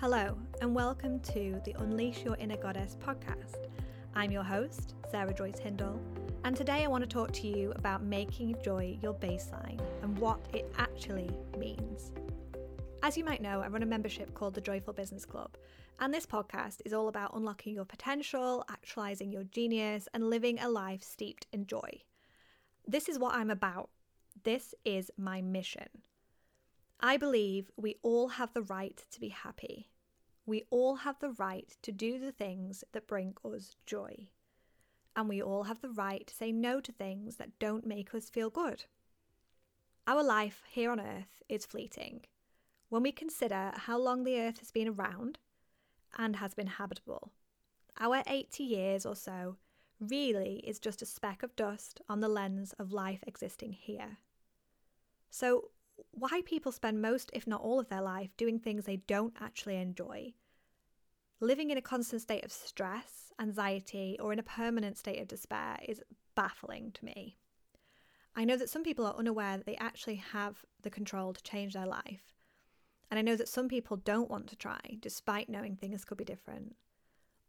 Hello, 0.00 0.38
and 0.60 0.72
welcome 0.76 1.18
to 1.18 1.60
the 1.64 1.74
Unleash 1.80 2.22
Your 2.22 2.36
Inner 2.36 2.56
Goddess 2.56 2.96
podcast. 3.04 3.66
I'm 4.14 4.30
your 4.30 4.44
host, 4.44 4.94
Sarah 5.10 5.34
Joyce 5.34 5.58
Hindle, 5.58 6.00
and 6.44 6.56
today 6.56 6.84
I 6.84 6.86
want 6.86 7.02
to 7.02 7.08
talk 7.08 7.32
to 7.32 7.48
you 7.48 7.72
about 7.74 8.04
making 8.04 8.54
joy 8.62 8.96
your 9.02 9.14
baseline 9.14 9.80
and 10.02 10.16
what 10.20 10.38
it 10.54 10.72
actually 10.78 11.28
means. 11.58 12.12
As 13.02 13.16
you 13.16 13.24
might 13.24 13.42
know, 13.42 13.60
I 13.60 13.66
run 13.66 13.82
a 13.82 13.86
membership 13.86 14.34
called 14.34 14.54
the 14.54 14.60
Joyful 14.60 14.92
Business 14.92 15.24
Club, 15.24 15.56
and 15.98 16.14
this 16.14 16.26
podcast 16.26 16.80
is 16.84 16.92
all 16.92 17.08
about 17.08 17.34
unlocking 17.34 17.74
your 17.74 17.84
potential, 17.84 18.64
actualizing 18.70 19.32
your 19.32 19.42
genius, 19.50 20.06
and 20.14 20.30
living 20.30 20.60
a 20.60 20.68
life 20.68 21.02
steeped 21.02 21.48
in 21.52 21.66
joy. 21.66 21.90
This 22.86 23.08
is 23.08 23.18
what 23.18 23.34
I'm 23.34 23.50
about. 23.50 23.90
This 24.44 24.76
is 24.84 25.10
my 25.16 25.42
mission. 25.42 25.88
I 27.00 27.16
believe 27.16 27.70
we 27.76 27.96
all 28.02 28.28
have 28.28 28.52
the 28.54 28.62
right 28.62 29.00
to 29.12 29.20
be 29.20 29.28
happy. 29.28 29.88
We 30.46 30.64
all 30.70 30.96
have 30.96 31.18
the 31.20 31.30
right 31.30 31.76
to 31.82 31.92
do 31.92 32.18
the 32.18 32.32
things 32.32 32.82
that 32.92 33.06
bring 33.06 33.34
us 33.44 33.76
joy. 33.86 34.28
And 35.14 35.28
we 35.28 35.40
all 35.40 35.64
have 35.64 35.80
the 35.80 35.90
right 35.90 36.26
to 36.26 36.34
say 36.34 36.50
no 36.50 36.80
to 36.80 36.90
things 36.90 37.36
that 37.36 37.58
don't 37.58 37.86
make 37.86 38.14
us 38.14 38.30
feel 38.30 38.50
good. 38.50 38.84
Our 40.06 40.24
life 40.24 40.62
here 40.68 40.90
on 40.90 41.00
earth 41.00 41.42
is 41.48 41.66
fleeting. 41.66 42.22
When 42.88 43.02
we 43.02 43.12
consider 43.12 43.72
how 43.74 43.98
long 43.98 44.24
the 44.24 44.40
earth 44.40 44.58
has 44.58 44.70
been 44.70 44.88
around 44.88 45.38
and 46.16 46.36
has 46.36 46.54
been 46.54 46.66
habitable, 46.66 47.30
our 48.00 48.22
80 48.26 48.64
years 48.64 49.04
or 49.04 49.14
so 49.14 49.56
really 50.00 50.64
is 50.66 50.78
just 50.78 51.02
a 51.02 51.06
speck 51.06 51.42
of 51.42 51.54
dust 51.56 52.00
on 52.08 52.20
the 52.20 52.28
lens 52.28 52.72
of 52.78 52.92
life 52.92 53.20
existing 53.26 53.72
here. 53.72 54.18
So, 55.30 55.70
why 56.10 56.42
people 56.44 56.72
spend 56.72 57.02
most, 57.02 57.30
if 57.32 57.46
not 57.46 57.60
all, 57.60 57.78
of 57.78 57.88
their 57.88 58.02
life 58.02 58.36
doing 58.36 58.58
things 58.58 58.84
they 58.84 58.96
don't 58.96 59.34
actually 59.40 59.76
enjoy. 59.76 60.34
Living 61.40 61.70
in 61.70 61.78
a 61.78 61.82
constant 61.82 62.22
state 62.22 62.44
of 62.44 62.52
stress, 62.52 63.32
anxiety, 63.40 64.16
or 64.20 64.32
in 64.32 64.38
a 64.38 64.44
permanent 64.44 64.98
state 64.98 65.20
of 65.20 65.28
despair 65.28 65.78
is 65.86 66.02
baffling 66.34 66.90
to 66.92 67.04
me. 67.04 67.36
I 68.34 68.44
know 68.44 68.56
that 68.56 68.70
some 68.70 68.84
people 68.84 69.06
are 69.06 69.16
unaware 69.16 69.56
that 69.56 69.66
they 69.66 69.76
actually 69.76 70.16
have 70.16 70.64
the 70.82 70.90
control 70.90 71.32
to 71.32 71.42
change 71.42 71.74
their 71.74 71.86
life. 71.86 72.32
And 73.10 73.18
I 73.18 73.22
know 73.22 73.36
that 73.36 73.48
some 73.48 73.68
people 73.68 73.96
don't 73.96 74.30
want 74.30 74.48
to 74.48 74.56
try, 74.56 74.80
despite 75.00 75.48
knowing 75.48 75.76
things 75.76 76.04
could 76.04 76.18
be 76.18 76.24
different. 76.24 76.76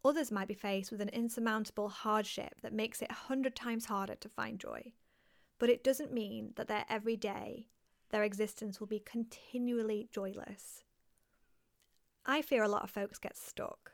Others 0.05 0.31
might 0.31 0.47
be 0.47 0.53
faced 0.53 0.91
with 0.91 1.01
an 1.01 1.09
insurmountable 1.09 1.89
hardship 1.89 2.61
that 2.61 2.73
makes 2.73 3.01
it 3.01 3.11
a 3.11 3.25
hundred 3.27 3.55
times 3.55 3.85
harder 3.85 4.15
to 4.15 4.29
find 4.29 4.59
joy. 4.59 4.93
But 5.57 5.69
it 5.69 5.83
doesn't 5.83 6.13
mean 6.13 6.53
that 6.55 6.67
their 6.67 6.85
everyday 6.89 7.67
their 8.09 8.23
existence 8.23 8.79
will 8.79 8.87
be 8.87 8.99
continually 8.99 10.07
joyless. 10.11 10.83
I 12.25 12.41
fear 12.41 12.63
a 12.63 12.67
lot 12.67 12.83
of 12.83 12.89
folks 12.89 13.17
get 13.17 13.37
stuck. 13.37 13.91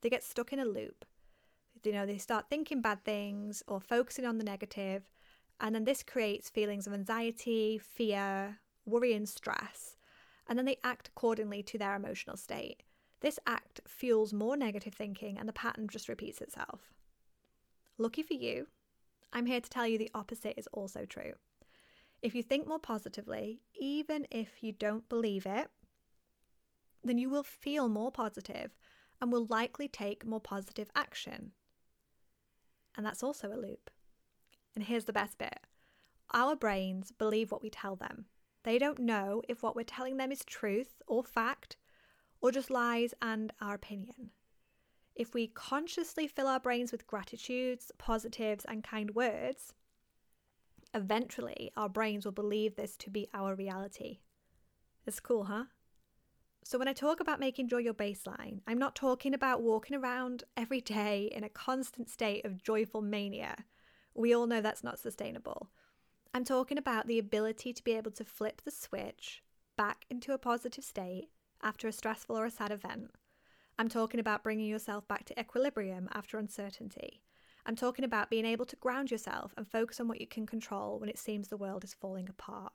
They 0.00 0.10
get 0.10 0.22
stuck 0.22 0.52
in 0.52 0.58
a 0.58 0.64
loop. 0.64 1.04
You 1.82 1.92
know, 1.92 2.06
they 2.06 2.18
start 2.18 2.46
thinking 2.48 2.80
bad 2.80 3.04
things 3.04 3.62
or 3.66 3.80
focusing 3.80 4.24
on 4.24 4.38
the 4.38 4.44
negative, 4.44 5.10
and 5.60 5.74
then 5.74 5.84
this 5.84 6.02
creates 6.02 6.50
feelings 6.50 6.86
of 6.86 6.94
anxiety, 6.94 7.78
fear, 7.78 8.58
worry, 8.86 9.12
and 9.12 9.28
stress. 9.28 9.96
And 10.46 10.58
then 10.58 10.66
they 10.66 10.78
act 10.84 11.08
accordingly 11.08 11.62
to 11.64 11.78
their 11.78 11.94
emotional 11.94 12.36
state. 12.36 12.82
This 13.20 13.38
act 13.46 13.80
fuels 13.86 14.32
more 14.32 14.56
negative 14.56 14.94
thinking, 14.94 15.38
and 15.38 15.48
the 15.48 15.52
pattern 15.52 15.88
just 15.88 16.08
repeats 16.08 16.40
itself. 16.40 16.92
Lucky 17.96 18.22
for 18.22 18.34
you, 18.34 18.66
I'm 19.32 19.46
here 19.46 19.60
to 19.60 19.70
tell 19.70 19.86
you 19.86 19.98
the 19.98 20.10
opposite 20.14 20.54
is 20.58 20.68
also 20.72 21.04
true. 21.06 21.32
If 22.24 22.34
you 22.34 22.42
think 22.42 22.66
more 22.66 22.78
positively, 22.78 23.60
even 23.78 24.26
if 24.30 24.62
you 24.62 24.72
don't 24.72 25.06
believe 25.10 25.44
it, 25.44 25.68
then 27.04 27.18
you 27.18 27.28
will 27.28 27.42
feel 27.42 27.86
more 27.86 28.10
positive 28.10 28.70
and 29.20 29.30
will 29.30 29.44
likely 29.44 29.88
take 29.88 30.24
more 30.24 30.40
positive 30.40 30.88
action. 30.96 31.52
And 32.96 33.04
that's 33.04 33.22
also 33.22 33.48
a 33.48 33.60
loop. 33.60 33.90
And 34.74 34.84
here's 34.84 35.04
the 35.04 35.12
best 35.12 35.36
bit 35.36 35.60
our 36.32 36.56
brains 36.56 37.12
believe 37.12 37.52
what 37.52 37.62
we 37.62 37.68
tell 37.68 37.94
them. 37.94 38.24
They 38.62 38.78
don't 38.78 39.00
know 39.00 39.42
if 39.46 39.62
what 39.62 39.76
we're 39.76 39.82
telling 39.82 40.16
them 40.16 40.32
is 40.32 40.46
truth 40.46 41.02
or 41.06 41.24
fact 41.24 41.76
or 42.40 42.50
just 42.50 42.70
lies 42.70 43.12
and 43.20 43.52
our 43.60 43.74
opinion. 43.74 44.30
If 45.14 45.34
we 45.34 45.48
consciously 45.48 46.26
fill 46.26 46.46
our 46.46 46.58
brains 46.58 46.90
with 46.90 47.06
gratitudes, 47.06 47.92
positives, 47.98 48.64
and 48.64 48.82
kind 48.82 49.14
words, 49.14 49.74
Eventually, 50.94 51.72
our 51.76 51.88
brains 51.88 52.24
will 52.24 52.32
believe 52.32 52.76
this 52.76 52.96
to 52.98 53.10
be 53.10 53.28
our 53.34 53.56
reality. 53.56 54.20
It's 55.04 55.18
cool, 55.18 55.44
huh? 55.44 55.64
So, 56.62 56.78
when 56.78 56.88
I 56.88 56.92
talk 56.92 57.18
about 57.18 57.40
making 57.40 57.68
joy 57.68 57.78
your 57.78 57.92
baseline, 57.92 58.60
I'm 58.66 58.78
not 58.78 58.94
talking 58.94 59.34
about 59.34 59.60
walking 59.60 59.96
around 59.96 60.44
every 60.56 60.80
day 60.80 61.30
in 61.34 61.42
a 61.42 61.48
constant 61.48 62.08
state 62.08 62.44
of 62.44 62.62
joyful 62.62 63.02
mania. 63.02 63.64
We 64.14 64.34
all 64.34 64.46
know 64.46 64.60
that's 64.60 64.84
not 64.84 65.00
sustainable. 65.00 65.68
I'm 66.32 66.44
talking 66.44 66.78
about 66.78 67.06
the 67.06 67.18
ability 67.18 67.72
to 67.72 67.84
be 67.84 67.92
able 67.92 68.12
to 68.12 68.24
flip 68.24 68.62
the 68.64 68.70
switch 68.70 69.42
back 69.76 70.06
into 70.08 70.32
a 70.32 70.38
positive 70.38 70.84
state 70.84 71.28
after 71.62 71.88
a 71.88 71.92
stressful 71.92 72.38
or 72.38 72.46
a 72.46 72.50
sad 72.50 72.70
event. 72.70 73.10
I'm 73.78 73.88
talking 73.88 74.20
about 74.20 74.44
bringing 74.44 74.68
yourself 74.68 75.06
back 75.08 75.24
to 75.26 75.38
equilibrium 75.38 76.08
after 76.12 76.38
uncertainty. 76.38 77.22
I'm 77.66 77.76
talking 77.76 78.04
about 78.04 78.30
being 78.30 78.44
able 78.44 78.66
to 78.66 78.76
ground 78.76 79.10
yourself 79.10 79.54
and 79.56 79.66
focus 79.66 79.98
on 79.98 80.08
what 80.08 80.20
you 80.20 80.26
can 80.26 80.46
control 80.46 80.98
when 80.98 81.08
it 81.08 81.18
seems 81.18 81.48
the 81.48 81.56
world 81.56 81.82
is 81.82 81.94
falling 81.94 82.28
apart. 82.28 82.72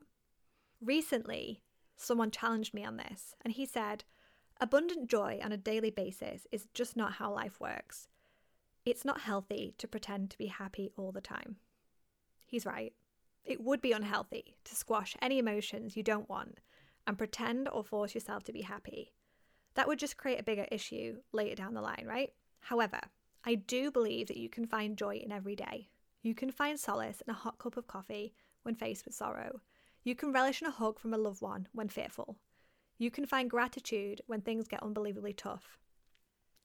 Recently, 0.81 1.61
someone 1.95 2.31
challenged 2.31 2.73
me 2.73 2.83
on 2.83 2.97
this, 2.97 3.35
and 3.41 3.53
he 3.53 3.65
said, 3.65 4.03
Abundant 4.59 5.09
joy 5.09 5.39
on 5.43 5.51
a 5.51 5.57
daily 5.57 5.91
basis 5.91 6.47
is 6.51 6.67
just 6.73 6.97
not 6.97 7.13
how 7.13 7.33
life 7.33 7.59
works. 7.59 8.07
It's 8.85 9.05
not 9.05 9.21
healthy 9.21 9.73
to 9.77 9.87
pretend 9.87 10.31
to 10.31 10.37
be 10.37 10.47
happy 10.47 10.91
all 10.97 11.11
the 11.11 11.21
time. 11.21 11.57
He's 12.45 12.65
right. 12.65 12.93
It 13.45 13.61
would 13.61 13.81
be 13.81 13.91
unhealthy 13.91 14.57
to 14.65 14.75
squash 14.75 15.15
any 15.21 15.37
emotions 15.37 15.95
you 15.95 16.03
don't 16.03 16.29
want 16.29 16.59
and 17.05 17.17
pretend 17.17 17.69
or 17.69 17.83
force 17.83 18.13
yourself 18.13 18.43
to 18.45 18.53
be 18.53 18.61
happy. 18.61 19.13
That 19.75 19.87
would 19.87 19.99
just 19.99 20.17
create 20.17 20.39
a 20.39 20.43
bigger 20.43 20.65
issue 20.71 21.17
later 21.31 21.55
down 21.55 21.73
the 21.73 21.81
line, 21.81 22.05
right? 22.07 22.33
However, 22.59 22.99
I 23.45 23.55
do 23.55 23.91
believe 23.91 24.27
that 24.27 24.37
you 24.37 24.49
can 24.49 24.65
find 24.65 24.97
joy 24.97 25.15
in 25.15 25.31
every 25.31 25.55
day. 25.55 25.89
You 26.21 26.35
can 26.35 26.51
find 26.51 26.79
solace 26.79 27.21
in 27.25 27.31
a 27.31 27.37
hot 27.37 27.57
cup 27.57 27.77
of 27.77 27.87
coffee 27.87 28.33
when 28.63 28.75
faced 28.75 29.05
with 29.05 29.15
sorrow. 29.15 29.61
You 30.03 30.15
can 30.15 30.33
relish 30.33 30.61
in 30.61 30.67
a 30.67 30.71
hug 30.71 30.99
from 30.99 31.13
a 31.13 31.17
loved 31.17 31.41
one 31.41 31.67
when 31.71 31.87
fearful. 31.87 32.37
You 32.97 33.09
can 33.09 33.25
find 33.25 33.49
gratitude 33.49 34.21
when 34.27 34.41
things 34.41 34.67
get 34.67 34.83
unbelievably 34.83 35.33
tough, 35.33 35.77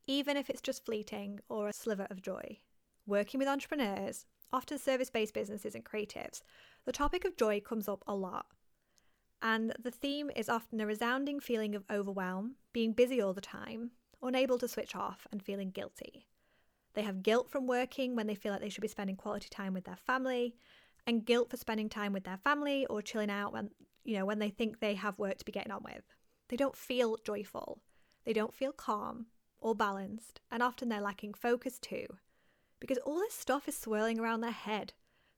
even 0.08 0.36
if 0.36 0.50
it's 0.50 0.60
just 0.60 0.84
fleeting 0.84 1.38
or 1.48 1.68
a 1.68 1.72
sliver 1.72 2.08
of 2.10 2.22
joy. 2.22 2.58
Working 3.06 3.38
with 3.38 3.48
entrepreneurs, 3.48 4.26
often 4.52 4.78
service 4.78 5.10
based 5.10 5.34
businesses 5.34 5.76
and 5.76 5.84
creatives, 5.84 6.42
the 6.84 6.92
topic 6.92 7.24
of 7.24 7.36
joy 7.36 7.60
comes 7.60 7.88
up 7.88 8.02
a 8.06 8.14
lot. 8.14 8.46
And 9.40 9.74
the 9.78 9.90
theme 9.90 10.30
is 10.34 10.48
often 10.48 10.80
a 10.80 10.86
resounding 10.86 11.38
feeling 11.38 11.74
of 11.74 11.84
overwhelm, 11.90 12.56
being 12.72 12.92
busy 12.92 13.20
all 13.20 13.34
the 13.34 13.40
time, 13.40 13.92
unable 14.22 14.58
to 14.58 14.66
switch 14.66 14.96
off, 14.96 15.26
and 15.30 15.42
feeling 15.42 15.70
guilty. 15.70 16.26
They 16.94 17.02
have 17.02 17.22
guilt 17.22 17.50
from 17.50 17.66
working 17.66 18.14
when 18.16 18.26
they 18.26 18.34
feel 18.34 18.52
like 18.52 18.60
they 18.60 18.68
should 18.68 18.82
be 18.82 18.88
spending 18.88 19.16
quality 19.16 19.48
time 19.50 19.74
with 19.74 19.84
their 19.84 19.96
family, 19.96 20.54
and 21.06 21.26
guilt 21.26 21.50
for 21.50 21.56
spending 21.56 21.88
time 21.88 22.12
with 22.12 22.24
their 22.24 22.38
family 22.38 22.86
or 22.86 23.02
chilling 23.02 23.30
out 23.30 23.52
when, 23.52 23.70
you 24.04 24.16
know, 24.16 24.24
when 24.24 24.38
they 24.38 24.48
think 24.48 24.80
they 24.80 24.94
have 24.94 25.18
work 25.18 25.36
to 25.38 25.44
be 25.44 25.52
getting 25.52 25.72
on 25.72 25.82
with. 25.84 26.04
They 26.48 26.56
don't 26.56 26.76
feel 26.76 27.18
joyful. 27.24 27.80
They 28.24 28.32
don't 28.32 28.54
feel 28.54 28.72
calm 28.72 29.26
or 29.60 29.74
balanced, 29.74 30.40
and 30.50 30.62
often 30.62 30.88
they're 30.88 31.00
lacking 31.00 31.34
focus 31.34 31.78
too, 31.78 32.06
because 32.80 32.98
all 32.98 33.18
this 33.18 33.34
stuff 33.34 33.66
is 33.68 33.76
swirling 33.76 34.20
around 34.20 34.40
their 34.40 34.50
head, 34.50 34.92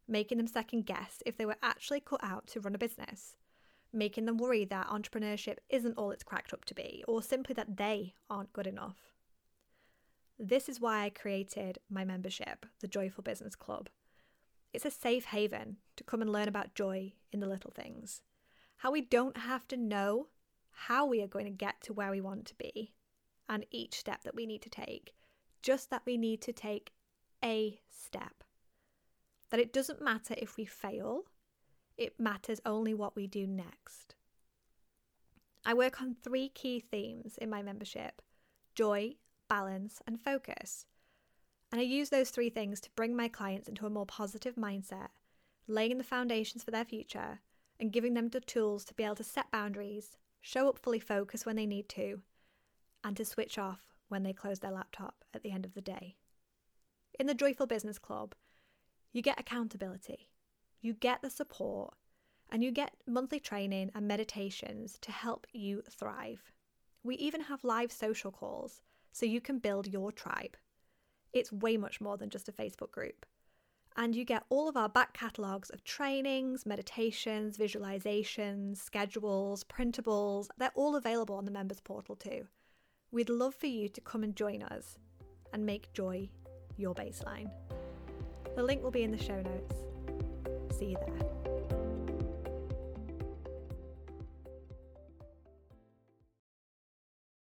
making 0.06 0.38
them 0.38 0.46
second 0.46 0.84
guess 0.84 1.22
if 1.24 1.36
they 1.36 1.46
were 1.46 1.56
actually 1.62 2.00
cut 2.00 2.22
out 2.22 2.46
to 2.48 2.60
run 2.60 2.74
a 2.74 2.78
business, 2.78 3.36
making 3.92 4.26
them 4.26 4.36
worry 4.36 4.64
that 4.64 4.88
entrepreneurship 4.88 5.56
isn't 5.68 5.96
all 5.96 6.10
it's 6.10 6.24
cracked 6.24 6.52
up 6.52 6.64
to 6.64 6.74
be, 6.74 7.02
or 7.08 7.22
simply 7.22 7.54
that 7.54 7.76
they 7.76 8.14
aren't 8.28 8.52
good 8.52 8.66
enough. 8.66 9.15
This 10.38 10.68
is 10.68 10.80
why 10.80 11.02
I 11.02 11.10
created 11.10 11.78
my 11.88 12.04
membership, 12.04 12.66
the 12.80 12.88
Joyful 12.88 13.24
Business 13.24 13.56
Club. 13.56 13.88
It's 14.74 14.84
a 14.84 14.90
safe 14.90 15.24
haven 15.26 15.78
to 15.96 16.04
come 16.04 16.20
and 16.20 16.30
learn 16.30 16.46
about 16.46 16.74
joy 16.74 17.14
in 17.32 17.40
the 17.40 17.48
little 17.48 17.70
things. 17.70 18.20
How 18.76 18.90
we 18.90 19.00
don't 19.00 19.38
have 19.38 19.66
to 19.68 19.78
know 19.78 20.28
how 20.70 21.06
we 21.06 21.22
are 21.22 21.26
going 21.26 21.46
to 21.46 21.50
get 21.50 21.80
to 21.82 21.94
where 21.94 22.10
we 22.10 22.20
want 22.20 22.44
to 22.46 22.54
be 22.54 22.92
and 23.48 23.64
each 23.70 23.98
step 23.98 24.24
that 24.24 24.34
we 24.34 24.44
need 24.44 24.60
to 24.60 24.68
take, 24.68 25.14
just 25.62 25.88
that 25.88 26.02
we 26.04 26.18
need 26.18 26.42
to 26.42 26.52
take 26.52 26.92
a 27.42 27.80
step. 27.90 28.44
That 29.50 29.60
it 29.60 29.72
doesn't 29.72 30.02
matter 30.02 30.34
if 30.36 30.58
we 30.58 30.66
fail, 30.66 31.22
it 31.96 32.20
matters 32.20 32.60
only 32.66 32.92
what 32.92 33.16
we 33.16 33.26
do 33.26 33.46
next. 33.46 34.16
I 35.64 35.72
work 35.72 36.02
on 36.02 36.14
three 36.14 36.50
key 36.50 36.78
themes 36.78 37.38
in 37.38 37.48
my 37.48 37.62
membership 37.62 38.20
joy, 38.74 39.14
balance, 39.48 40.00
and 40.06 40.20
focus. 40.20 40.86
And 41.72 41.80
I 41.80 41.84
use 41.84 42.10
those 42.10 42.30
three 42.30 42.50
things 42.50 42.80
to 42.80 42.90
bring 42.96 43.16
my 43.16 43.28
clients 43.28 43.68
into 43.68 43.86
a 43.86 43.90
more 43.90 44.06
positive 44.06 44.54
mindset, 44.54 45.08
laying 45.66 45.98
the 45.98 46.04
foundations 46.04 46.62
for 46.62 46.70
their 46.70 46.84
future 46.84 47.40
and 47.78 47.92
giving 47.92 48.14
them 48.14 48.28
the 48.28 48.40
tools 48.40 48.84
to 48.86 48.94
be 48.94 49.04
able 49.04 49.16
to 49.16 49.24
set 49.24 49.50
boundaries, 49.50 50.16
show 50.40 50.68
up 50.68 50.78
fully 50.78 51.00
focused 51.00 51.44
when 51.44 51.56
they 51.56 51.66
need 51.66 51.88
to, 51.90 52.22
and 53.04 53.16
to 53.16 53.24
switch 53.24 53.58
off 53.58 53.94
when 54.08 54.22
they 54.22 54.32
close 54.32 54.60
their 54.60 54.70
laptop 54.70 55.24
at 55.34 55.42
the 55.42 55.50
end 55.50 55.66
of 55.66 55.74
the 55.74 55.80
day. 55.80 56.16
In 57.18 57.26
the 57.26 57.34
Joyful 57.34 57.66
Business 57.66 57.98
Club, 57.98 58.34
you 59.12 59.22
get 59.22 59.40
accountability, 59.40 60.28
you 60.80 60.94
get 60.94 61.22
the 61.22 61.30
support, 61.30 61.94
and 62.50 62.62
you 62.62 62.70
get 62.70 62.94
monthly 63.06 63.40
training 63.40 63.90
and 63.94 64.06
meditations 64.06 64.98
to 65.00 65.10
help 65.10 65.46
you 65.52 65.82
thrive. 65.90 66.52
We 67.02 67.16
even 67.16 67.42
have 67.42 67.64
live 67.64 67.90
social 67.92 68.30
calls 68.30 68.82
so 69.16 69.24
you 69.24 69.40
can 69.40 69.58
build 69.58 69.86
your 69.86 70.12
tribe. 70.12 70.58
It's 71.32 71.50
way 71.50 71.78
much 71.78 72.02
more 72.02 72.18
than 72.18 72.28
just 72.28 72.50
a 72.50 72.52
Facebook 72.52 72.90
group. 72.90 73.24
And 73.96 74.14
you 74.14 74.26
get 74.26 74.44
all 74.50 74.68
of 74.68 74.76
our 74.76 74.90
back 74.90 75.14
catalogues 75.14 75.70
of 75.70 75.82
trainings, 75.84 76.66
meditations, 76.66 77.56
visualizations, 77.56 78.76
schedules, 78.76 79.64
printables. 79.64 80.48
They're 80.58 80.70
all 80.74 80.96
available 80.96 81.34
on 81.34 81.46
the 81.46 81.50
members 81.50 81.80
portal 81.80 82.14
too. 82.14 82.46
We'd 83.10 83.30
love 83.30 83.54
for 83.54 83.68
you 83.68 83.88
to 83.88 84.00
come 84.02 84.22
and 84.22 84.36
join 84.36 84.62
us 84.62 84.98
and 85.54 85.64
make 85.64 85.94
joy 85.94 86.28
your 86.76 86.94
baseline. 86.94 87.50
The 88.54 88.62
link 88.62 88.82
will 88.82 88.90
be 88.90 89.02
in 89.02 89.12
the 89.12 89.22
show 89.22 89.40
notes. 89.40 89.76
See 90.76 90.90
you 90.90 90.98
there. 91.06 91.45